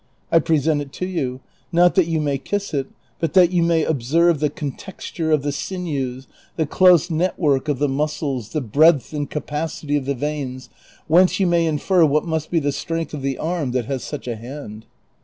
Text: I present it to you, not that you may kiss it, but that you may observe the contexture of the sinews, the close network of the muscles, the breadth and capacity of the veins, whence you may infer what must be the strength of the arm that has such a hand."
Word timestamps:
I 0.31 0.39
present 0.39 0.81
it 0.81 0.91
to 0.93 1.05
you, 1.05 1.41
not 1.71 1.93
that 1.93 2.07
you 2.07 2.19
may 2.19 2.39
kiss 2.39 2.73
it, 2.73 2.87
but 3.19 3.33
that 3.33 3.51
you 3.51 3.61
may 3.61 3.83
observe 3.85 4.39
the 4.39 4.49
contexture 4.49 5.31
of 5.31 5.43
the 5.43 5.51
sinews, 5.51 6.25
the 6.55 6.65
close 6.65 7.11
network 7.11 7.67
of 7.67 7.77
the 7.77 7.87
muscles, 7.87 8.49
the 8.49 8.61
breadth 8.61 9.13
and 9.13 9.29
capacity 9.29 9.95
of 9.95 10.05
the 10.05 10.15
veins, 10.15 10.69
whence 11.05 11.39
you 11.39 11.45
may 11.45 11.67
infer 11.67 12.03
what 12.03 12.25
must 12.25 12.49
be 12.49 12.57
the 12.59 12.71
strength 12.71 13.13
of 13.13 13.21
the 13.21 13.37
arm 13.37 13.73
that 13.73 13.85
has 13.85 14.03
such 14.03 14.27
a 14.27 14.37
hand." 14.37 14.87